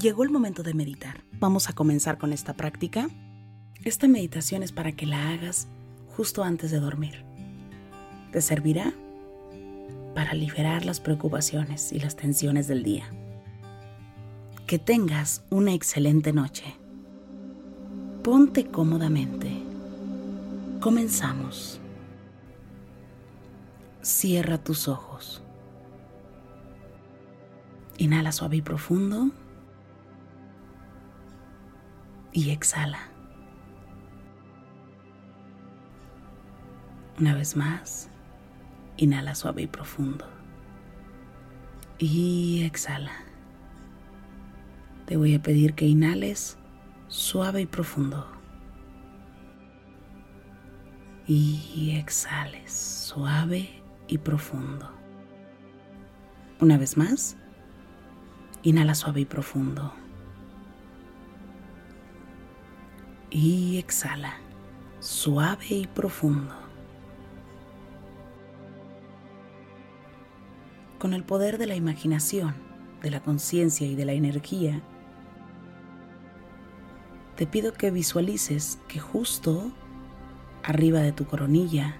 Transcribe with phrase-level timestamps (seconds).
[0.00, 1.24] Llegó el momento de meditar.
[1.40, 3.08] Vamos a comenzar con esta práctica.
[3.82, 5.66] Esta meditación es para que la hagas
[6.16, 7.24] justo antes de dormir.
[8.30, 8.92] Te servirá
[10.14, 13.10] para liberar las preocupaciones y las tensiones del día.
[14.68, 16.76] Que tengas una excelente noche.
[18.22, 19.50] Ponte cómodamente.
[20.78, 21.80] Comenzamos.
[24.00, 25.42] Cierra tus ojos.
[27.96, 29.32] Inhala suave y profundo
[32.38, 33.00] y exhala.
[37.18, 38.08] Una vez más,
[38.96, 40.24] inhala suave y profundo.
[41.98, 43.10] Y exhala.
[45.06, 46.58] Te voy a pedir que inhales
[47.08, 48.24] suave y profundo.
[51.26, 54.92] Y exhales suave y profundo.
[56.60, 57.36] Una vez más,
[58.62, 59.92] inhala suave y profundo.
[63.30, 64.34] Y exhala,
[65.00, 66.54] suave y profundo.
[70.98, 72.54] Con el poder de la imaginación,
[73.02, 74.82] de la conciencia y de la energía,
[77.36, 79.70] te pido que visualices que justo
[80.64, 81.96] arriba de tu coronilla,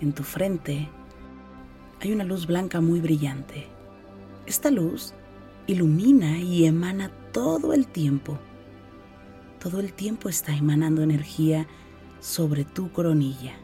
[0.00, 0.88] en tu frente,
[2.00, 3.66] hay una luz blanca muy brillante.
[4.46, 5.14] Esta luz
[5.66, 8.38] ilumina y emana todo el tiempo
[9.64, 11.66] todo el tiempo está emanando energía
[12.20, 13.54] sobre tu coronilla,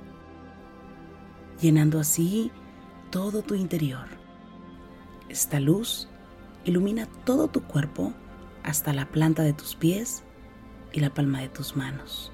[1.61, 2.51] llenando así
[3.11, 4.07] todo tu interior.
[5.29, 6.09] Esta luz
[6.65, 8.15] ilumina todo tu cuerpo
[8.62, 10.25] hasta la planta de tus pies
[10.91, 12.33] y la palma de tus manos.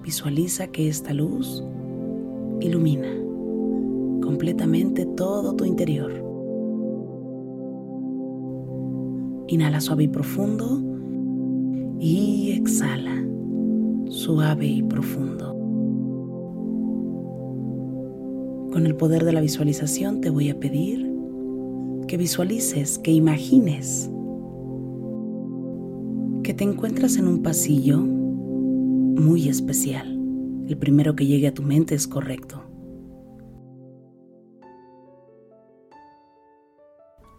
[0.00, 1.64] Visualiza que esta luz
[2.60, 3.12] ilumina
[4.22, 6.12] completamente todo tu interior.
[9.48, 10.87] Inhala suave y profundo
[11.98, 13.24] y exhala
[14.08, 15.54] suave y profundo.
[18.72, 21.10] Con el poder de la visualización te voy a pedir
[22.06, 24.10] que visualices, que imagines
[26.42, 30.14] que te encuentras en un pasillo muy especial.
[30.66, 32.64] El primero que llegue a tu mente es correcto.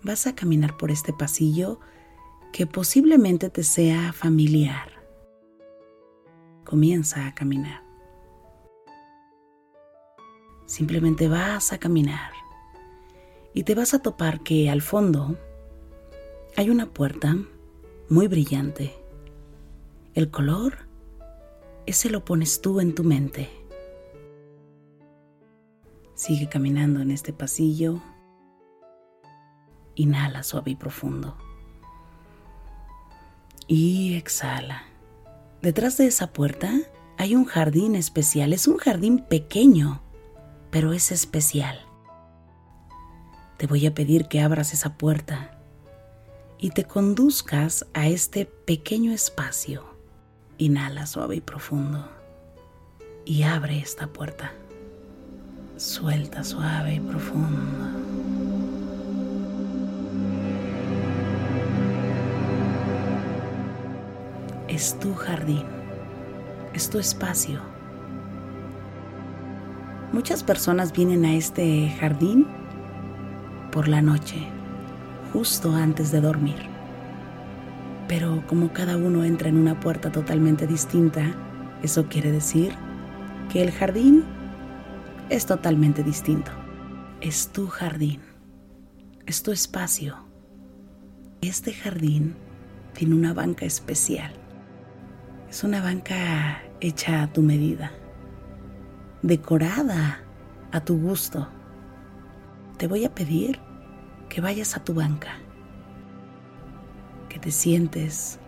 [0.03, 1.79] Vas a caminar por este pasillo
[2.51, 4.91] que posiblemente te sea familiar.
[6.65, 7.83] Comienza a caminar.
[10.65, 12.31] Simplemente vas a caminar
[13.53, 15.35] y te vas a topar que al fondo
[16.55, 17.38] hay una puerta
[18.07, 18.95] muy brillante.
[20.13, 20.88] El color,
[21.85, 23.49] ese lo pones tú en tu mente.
[26.13, 28.01] Sigue caminando en este pasillo.
[29.95, 31.38] Inhala suave y profundo
[33.69, 34.84] y exhala.
[35.62, 36.74] Detrás de esa puerta
[37.18, 38.52] hay un jardín especial.
[38.52, 40.02] Es un jardín pequeño,
[40.72, 41.80] pero es especial.
[43.57, 45.59] Te voy a pedir que abras esa puerta
[46.57, 49.86] y te conduzcas a este pequeño espacio.
[50.57, 52.09] Inhala suave y profundo
[53.24, 54.51] y abre esta puerta.
[55.78, 58.28] Suelta suave y profundo.
[64.69, 65.63] Es tu jardín,
[66.74, 67.59] es tu espacio.
[70.13, 72.46] Muchas personas vienen a este jardín
[73.72, 74.47] por la noche,
[75.34, 76.69] justo antes de dormir.
[78.07, 81.24] Pero como cada uno entra en una puerta totalmente distinta,
[81.81, 82.74] eso quiere decir
[83.51, 84.24] que el jardín
[85.30, 86.51] es totalmente distinto.
[87.22, 88.22] Es tu jardín,
[89.25, 90.18] es tu espacio.
[91.41, 92.36] Este jardín
[92.94, 94.38] tiene una banca especial
[95.49, 97.91] es una banca hecha a tu medida,
[99.23, 100.19] decorada
[100.71, 101.47] a tu gusto.
[102.77, 103.59] Te voy a pedir
[104.29, 105.39] que vayas a tu banca,
[107.29, 108.39] que te sientes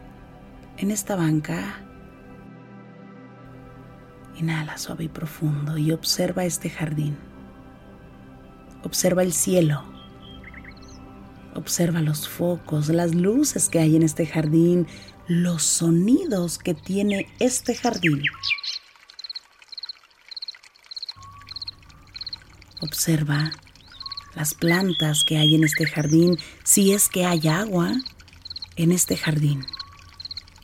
[0.78, 1.84] en esta banca.
[4.38, 7.18] Inhala suave y profundo y observa este jardín.
[8.84, 9.84] Observa el cielo.
[11.56, 14.88] Observa los focos, las luces que hay en este jardín,
[15.32, 18.22] los sonidos que tiene este jardín.
[22.82, 23.52] Observa
[24.36, 27.94] las plantas que hay en este jardín, si es que hay agua
[28.76, 29.66] en este jardín,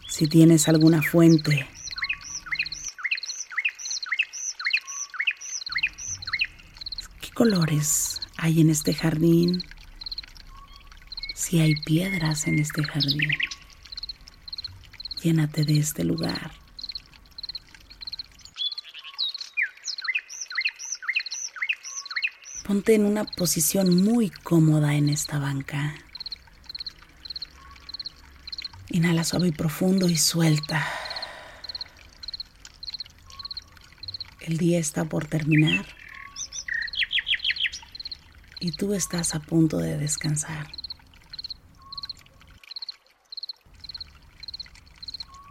[0.10, 1.66] si tienes alguna fuente.
[7.22, 9.64] ¿Qué colores hay en este jardín?
[11.48, 13.30] si hay piedras en este jardín.
[15.22, 16.52] Llénate de este lugar.
[22.66, 25.96] Ponte en una posición muy cómoda en esta banca.
[28.90, 30.86] Inhala suave y profundo y suelta.
[34.42, 35.86] El día está por terminar
[38.60, 40.77] y tú estás a punto de descansar.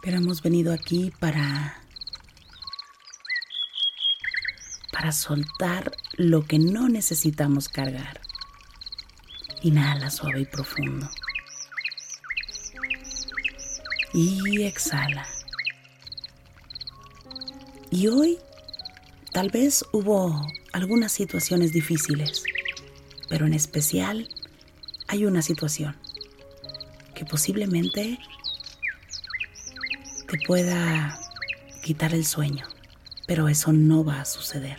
[0.07, 1.81] Pero hemos venido aquí para
[4.89, 8.21] para soltar lo que no necesitamos cargar.
[9.63, 11.09] Inhala suave y profundo.
[14.13, 15.27] Y exhala.
[17.91, 18.37] Y hoy
[19.33, 22.43] tal vez hubo algunas situaciones difíciles,
[23.27, 24.29] pero en especial
[25.09, 25.97] hay una situación
[27.13, 28.17] que posiblemente
[30.27, 31.19] te pueda
[31.81, 32.65] quitar el sueño,
[33.27, 34.77] pero eso no va a suceder.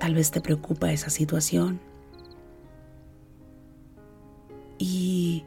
[0.00, 1.78] Tal vez te preocupa esa situación
[4.78, 5.44] y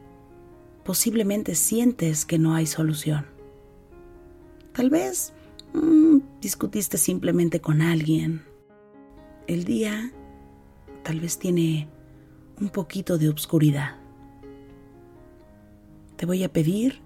[0.84, 3.26] posiblemente sientes que no hay solución.
[4.72, 5.34] Tal vez
[5.74, 8.44] mmm, discutiste simplemente con alguien.
[9.46, 10.12] El día
[11.02, 11.88] tal vez tiene
[12.60, 13.96] un poquito de obscuridad.
[16.16, 17.02] Te voy a pedir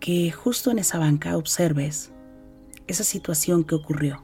[0.00, 2.12] que justo en esa banca observes
[2.86, 4.20] esa situación que ocurrió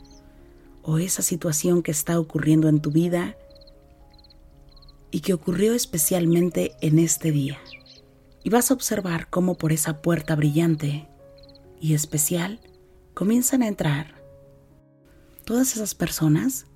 [0.83, 3.37] o esa situación que está ocurriendo en tu vida
[5.11, 7.59] y que ocurrió especialmente en este día.
[8.45, 11.09] Y vas a observar cómo por esa puerta brillante
[11.81, 12.61] y especial
[13.15, 14.23] comienzan a entrar
[15.45, 16.67] todas esas personas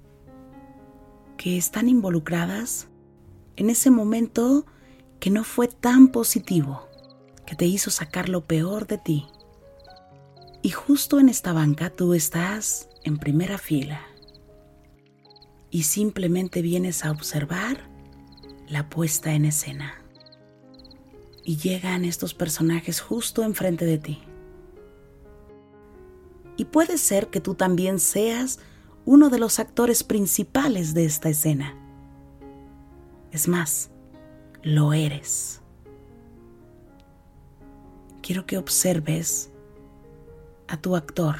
[1.37, 2.89] que están involucradas
[3.57, 4.67] en ese momento
[5.21, 6.89] que no fue tan positivo,
[7.47, 9.27] que te hizo sacar lo peor de ti.
[10.63, 14.01] Y justo en esta banca tú estás en primera fila
[15.71, 17.91] y simplemente vienes a observar
[18.69, 20.03] la puesta en escena.
[21.45, 24.23] Y llegan estos personajes justo enfrente de ti.
[26.57, 28.61] Y puede ser que tú también seas
[29.05, 31.84] uno de los actores principales de esta escena.
[33.35, 33.91] Es más,
[34.63, 35.61] lo eres.
[38.23, 39.51] Quiero que observes
[40.69, 41.35] a tu actor.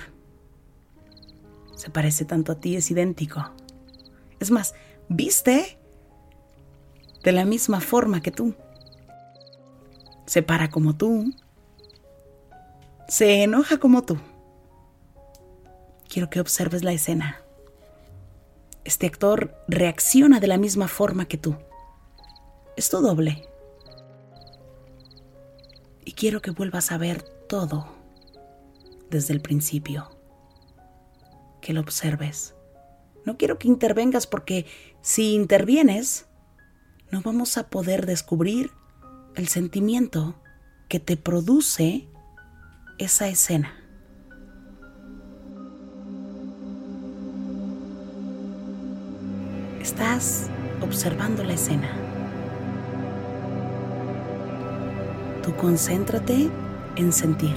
[1.77, 3.49] Se parece tanto a ti, es idéntico.
[4.41, 4.75] Es más,
[5.09, 5.79] viste
[7.23, 8.57] de la misma forma que tú.
[10.27, 11.33] Se para como tú.
[13.07, 14.19] Se enoja como tú.
[16.09, 17.41] Quiero que observes la escena.
[18.83, 21.57] Este actor reacciona de la misma forma que tú.
[22.77, 23.49] Es tu doble.
[26.05, 27.87] Y quiero que vuelvas a ver todo
[29.11, 30.11] desde el principio.
[31.61, 32.55] Que lo observes.
[33.25, 34.67] No quiero que intervengas porque
[35.03, 36.27] si intervienes,
[37.11, 38.71] no vamos a poder descubrir
[39.35, 40.35] el sentimiento
[40.89, 42.09] que te produce
[42.99, 43.73] esa escena.
[49.81, 50.49] Estás
[50.81, 52.14] observando la escena.
[55.45, 56.49] Tú concéntrate
[56.97, 57.55] en sentir.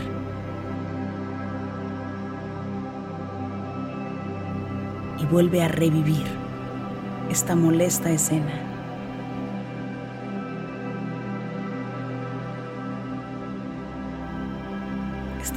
[5.19, 6.25] Y vuelve a revivir
[7.29, 8.67] esta molesta escena.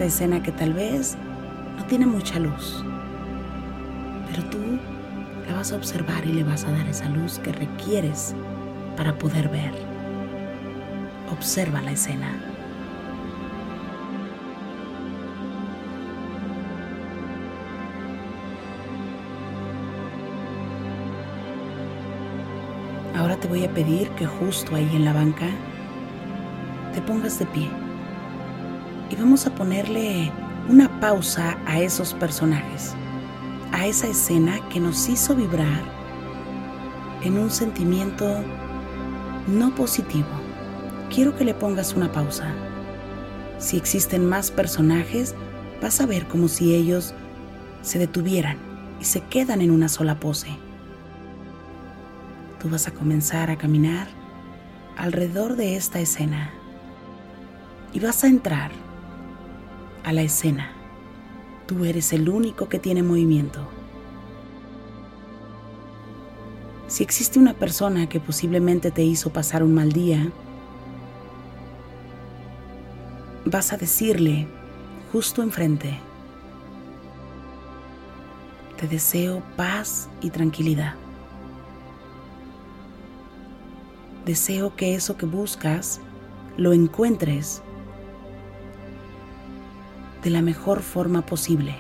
[0.00, 1.18] esta escena que tal vez
[1.76, 2.82] no tiene mucha luz,
[4.30, 4.58] pero tú
[5.46, 8.34] la vas a observar y le vas a dar esa luz que requieres
[8.96, 9.89] para poder ver.
[11.32, 12.38] Observa la escena.
[23.16, 25.46] Ahora te voy a pedir que justo ahí en la banca
[26.94, 27.68] te pongas de pie
[29.10, 30.32] y vamos a ponerle
[30.68, 32.94] una pausa a esos personajes,
[33.72, 35.82] a esa escena que nos hizo vibrar
[37.22, 38.42] en un sentimiento
[39.46, 40.39] no positivo.
[41.10, 42.54] Quiero que le pongas una pausa.
[43.58, 45.34] Si existen más personajes,
[45.82, 47.14] vas a ver como si ellos
[47.82, 48.58] se detuvieran
[49.00, 50.50] y se quedan en una sola pose.
[52.60, 54.06] Tú vas a comenzar a caminar
[54.96, 56.52] alrededor de esta escena
[57.92, 58.70] y vas a entrar
[60.04, 60.70] a la escena.
[61.66, 63.66] Tú eres el único que tiene movimiento.
[66.86, 70.30] Si existe una persona que posiblemente te hizo pasar un mal día,
[73.44, 74.46] vas a decirle
[75.12, 75.98] justo enfrente,
[78.78, 80.94] te deseo paz y tranquilidad.
[84.24, 86.00] Deseo que eso que buscas
[86.56, 87.62] lo encuentres
[90.22, 91.74] de la mejor forma posible.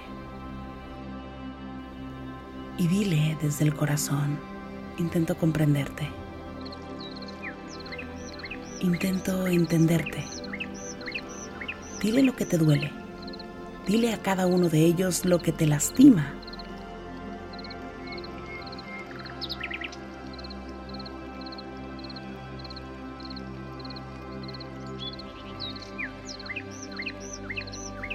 [2.78, 4.38] Y dile desde el corazón,
[4.98, 6.08] intento comprenderte.
[8.80, 10.39] Intento entenderte.
[12.00, 12.90] Dile lo que te duele.
[13.86, 16.34] Dile a cada uno de ellos lo que te lastima.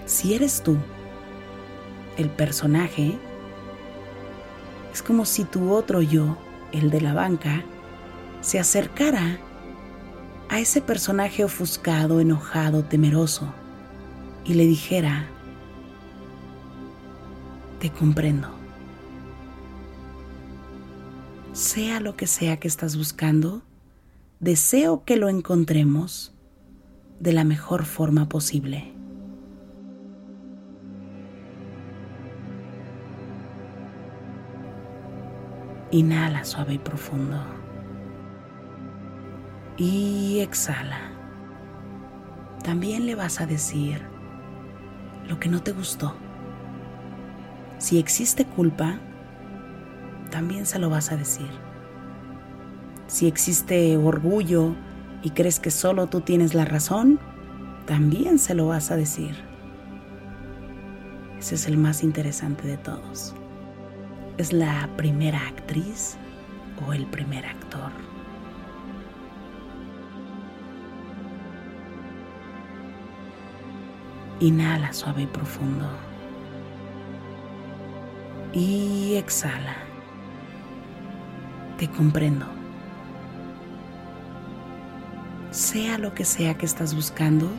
[0.05, 0.77] Si eres tú,
[2.17, 3.19] el personaje,
[4.91, 6.37] es como si tu otro yo,
[6.71, 7.63] el de la banca,
[8.41, 9.37] se acercara
[10.49, 13.53] a ese personaje ofuscado, enojado, temeroso,
[14.45, 15.25] y le dijera,
[17.79, 18.49] te comprendo.
[21.53, 23.63] Sea lo que sea que estás buscando,
[24.39, 26.33] deseo que lo encontremos
[27.19, 28.91] de la mejor forma posible.
[35.91, 37.41] Inhala suave y profundo.
[39.77, 41.11] Y exhala.
[42.63, 44.14] También le vas a decir
[45.27, 46.15] lo que no te gustó.
[47.77, 48.99] Si existe culpa,
[50.31, 51.49] también se lo vas a decir.
[53.07, 54.75] Si existe orgullo
[55.21, 57.19] y crees que solo tú tienes la razón,
[57.85, 59.35] también se lo vas a decir.
[61.39, 63.35] Ese es el más interesante de todos
[64.37, 66.17] es la primera actriz
[66.85, 67.91] o el primer actor.
[74.39, 75.87] Inhala suave y profundo.
[78.53, 79.77] Y exhala.
[81.77, 82.45] Te comprendo.
[85.51, 87.49] Sea lo que sea que estás buscando,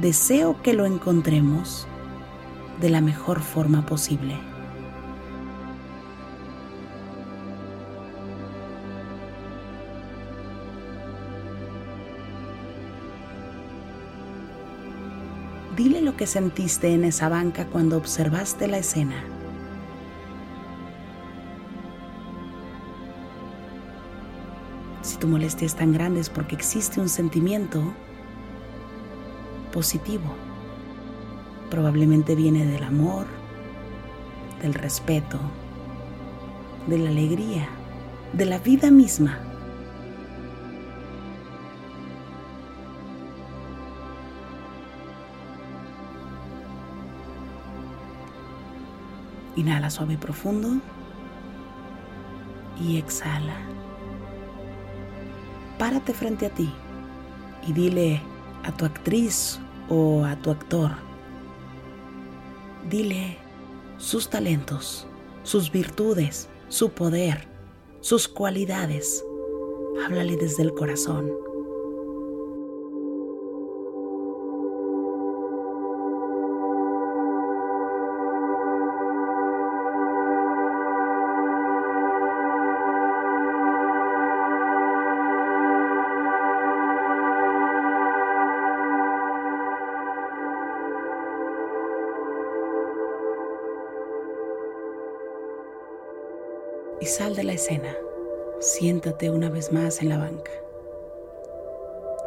[0.00, 1.86] deseo que lo encontremos
[2.80, 4.36] de la mejor forma posible.
[15.76, 19.24] Dile lo que sentiste en esa banca cuando observaste la escena.
[25.02, 27.82] Si tu molestia es tan grande es porque existe un sentimiento
[29.72, 30.32] positivo.
[31.70, 33.26] Probablemente viene del amor,
[34.62, 35.40] del respeto,
[36.86, 37.68] de la alegría,
[38.32, 39.53] de la vida misma.
[49.56, 50.80] Inhala suave y profundo
[52.80, 53.56] y exhala.
[55.78, 56.72] Párate frente a ti
[57.66, 58.20] y dile
[58.64, 60.92] a tu actriz o a tu actor,
[62.88, 63.38] dile
[63.98, 65.06] sus talentos,
[65.42, 67.46] sus virtudes, su poder,
[68.00, 69.24] sus cualidades.
[70.04, 71.30] Háblale desde el corazón.
[97.64, 97.96] Escena.
[98.60, 100.50] Siéntate una vez más en la banca.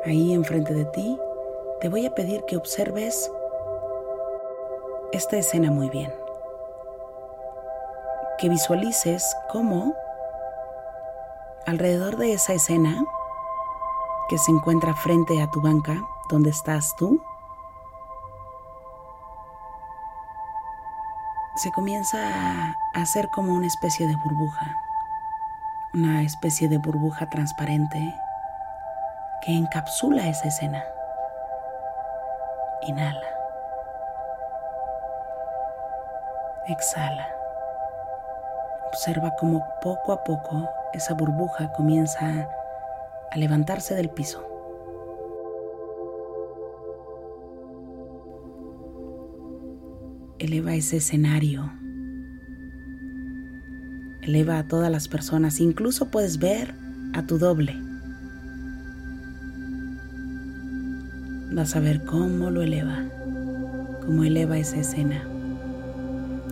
[0.03, 1.19] Ahí enfrente de ti
[1.79, 3.31] te voy a pedir que observes
[5.11, 6.11] esta escena muy bien.
[8.39, 9.93] Que visualices cómo
[11.67, 13.05] alrededor de esa escena
[14.29, 17.21] que se encuentra frente a tu banca, donde estás tú,
[21.57, 24.86] se comienza a hacer como una especie de burbuja,
[25.93, 28.13] una especie de burbuja transparente
[29.41, 30.83] que encapsula esa escena.
[32.81, 33.27] Inhala.
[36.67, 37.27] Exhala.
[38.87, 42.47] Observa cómo poco a poco esa burbuja comienza
[43.31, 44.47] a levantarse del piso.
[50.39, 51.71] eleva ese escenario,
[54.27, 56.75] Eleva a todas las personas, incluso puedes ver
[57.13, 57.77] a tu doble.
[61.53, 63.05] Vas a ver cómo lo eleva,
[64.05, 65.23] cómo eleva esa escena.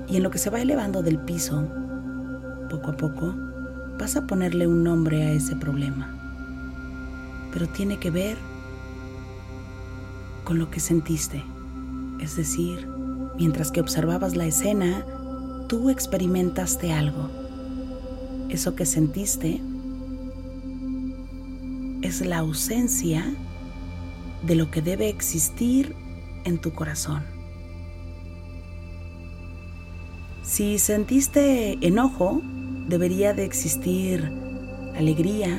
[0.08, 1.68] Y en lo que se va elevando del piso,
[2.70, 3.36] poco a poco,
[4.00, 6.16] vas a ponerle un nombre a ese problema.
[7.52, 8.38] Pero tiene que ver
[10.46, 11.44] con lo que sentiste.
[12.22, 12.88] Es decir,
[13.38, 15.04] mientras que observabas la escena,
[15.68, 17.45] tú experimentaste algo.
[18.50, 19.62] Eso que sentiste
[22.02, 23.26] es la ausencia
[24.44, 25.96] de lo que debe existir
[26.44, 27.24] en tu corazón.
[30.44, 32.42] Si sentiste enojo,
[32.88, 34.32] debería de existir
[34.96, 35.50] alegría,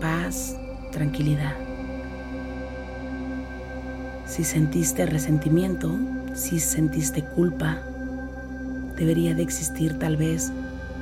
[0.00, 0.56] paz,
[0.92, 1.56] tranquilidad.
[4.26, 5.98] Si sentiste resentimiento,
[6.34, 7.82] si sentiste culpa,
[8.96, 10.52] debería de existir tal vez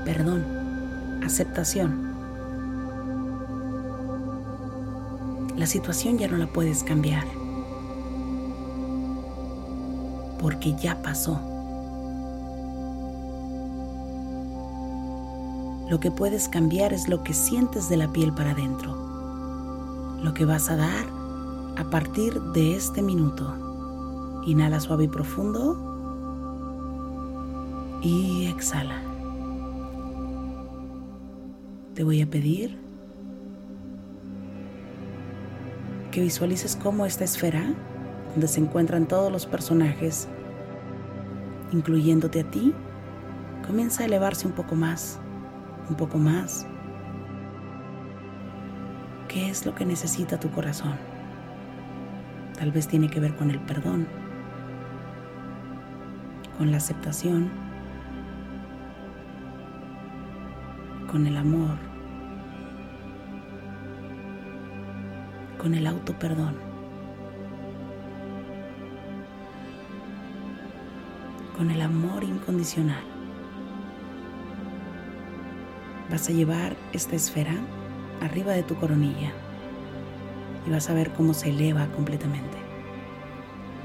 [0.05, 0.62] perdón,
[1.25, 2.13] aceptación.
[5.57, 7.25] La situación ya no la puedes cambiar
[10.43, 11.41] porque ya pasó.
[15.89, 18.97] Lo que puedes cambiar es lo que sientes de la piel para adentro.
[20.21, 21.07] Lo que vas a dar
[21.77, 24.43] a partir de este minuto.
[24.47, 25.91] Inhala suave y profundo.
[28.03, 29.12] Y exhala.
[31.95, 32.79] Te voy a pedir
[36.11, 37.75] que visualices cómo esta esfera,
[38.33, 40.29] donde se encuentran todos los personajes,
[41.73, 42.75] incluyéndote a ti,
[43.67, 45.21] comienza a elevarse un poco más
[45.89, 46.67] un poco más.
[49.29, 50.97] ¿Qué es lo que necesita tu corazón?
[52.59, 54.07] Tal vez tiene que ver con el perdón,
[56.59, 57.51] con la aceptación,
[61.13, 61.77] con el amor,
[65.59, 66.57] con el auto perdón,
[71.57, 73.13] con el amor incondicional
[76.13, 77.55] vas a llevar esta esfera
[78.21, 79.33] arriba de tu coronilla
[80.67, 82.59] y vas a ver cómo se eleva completamente.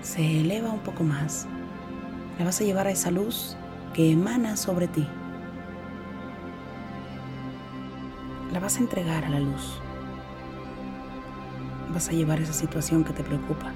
[0.02, 1.48] Se eleva un poco más.
[2.38, 3.56] La vas a llevar a esa luz
[3.94, 5.08] que emana sobre ti.
[8.58, 9.80] La vas a entregar a la luz.
[11.94, 13.72] Vas a llevar esa situación que te preocupa.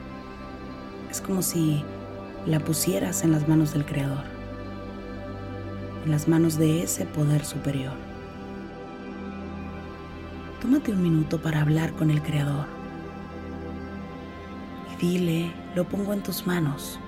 [1.11, 1.85] Es como si
[2.47, 4.23] la pusieras en las manos del Creador,
[6.03, 7.93] en las manos de ese poder superior.
[10.63, 12.65] Tómate un minuto para hablar con el Creador.
[14.93, 16.99] Y dile, lo pongo en tus manos,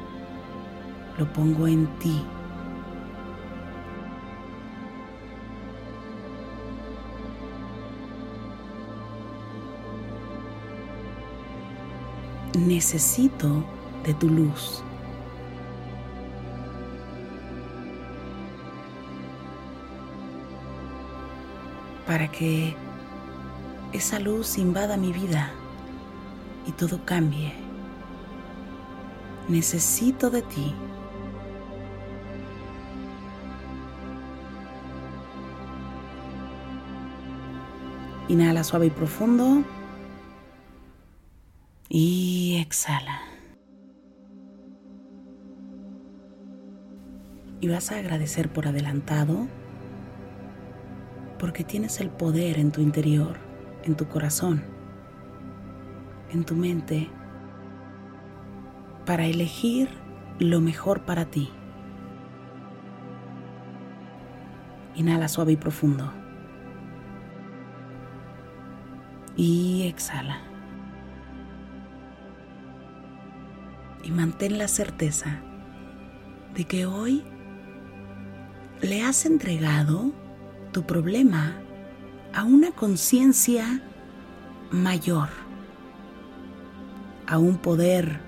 [1.17, 2.21] lo pongo en ti.
[12.55, 13.63] Necesito
[14.05, 14.83] de tu luz.
[22.13, 22.75] para que
[23.91, 25.51] esa luz invada mi vida
[26.67, 27.53] y todo cambie.
[29.47, 30.73] Necesito de ti.
[38.29, 39.63] Inhala suave y profundo.
[41.89, 42.32] Y
[42.73, 43.21] exhala.
[47.62, 49.47] Y vas a agradecer por adelantado
[51.38, 53.38] porque tienes el poder en tu interior
[53.83, 54.63] en tu corazón,
[56.31, 57.09] en tu mente,
[59.05, 59.89] para elegir
[60.39, 61.49] lo mejor para ti.
[64.95, 66.12] Inhala suave y profundo.
[69.36, 70.52] Y exhala.
[74.03, 75.39] Y mantén la certeza
[76.53, 77.23] de que hoy
[78.81, 80.11] le has entregado
[80.71, 81.55] tu problema
[82.33, 83.81] a una conciencia
[84.71, 85.29] mayor,
[87.27, 88.19] a un poder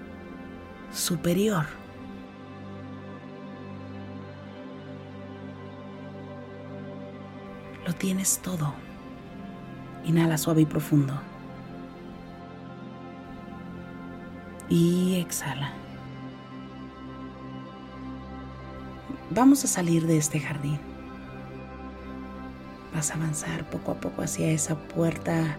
[0.93, 1.65] superior.
[7.85, 8.73] Lo tienes todo.
[10.05, 11.19] Inhala suave y profundo.
[14.69, 15.73] Y exhala.
[19.30, 20.80] Vamos a salir de este jardín.
[22.93, 25.58] Vas a avanzar poco a poco hacia esa puerta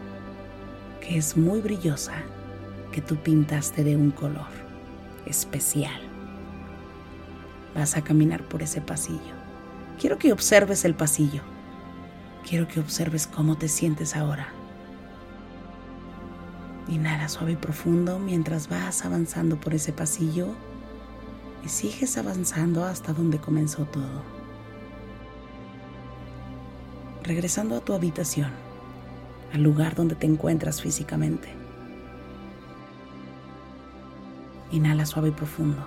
[1.00, 2.14] que es muy brillosa,
[2.90, 4.48] que tú pintaste de un color
[5.26, 6.00] especial.
[7.74, 9.34] Vas a caminar por ese pasillo.
[10.00, 11.42] Quiero que observes el pasillo.
[12.48, 14.55] Quiero que observes cómo te sientes ahora.
[16.88, 20.48] Inhala suave y profundo mientras vas avanzando por ese pasillo
[21.64, 24.22] y sigues avanzando hasta donde comenzó todo.
[27.24, 28.52] Regresando a tu habitación,
[29.52, 31.48] al lugar donde te encuentras físicamente.
[34.70, 35.84] Inhala suave y profundo.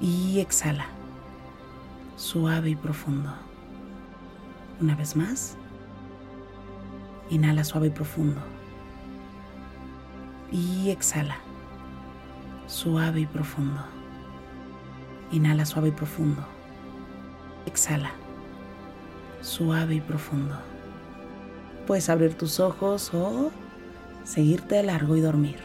[0.00, 0.86] Y exhala,
[2.16, 3.32] suave y profundo.
[4.80, 5.56] Una vez más.
[7.30, 8.40] Inhala suave y profundo.
[10.54, 11.38] Y exhala.
[12.68, 13.80] Suave y profundo.
[15.32, 16.46] Inhala suave y profundo.
[17.66, 18.12] Exhala.
[19.40, 20.54] Suave y profundo.
[21.88, 23.50] Puedes abrir tus ojos o
[24.22, 25.58] seguirte de largo y dormir.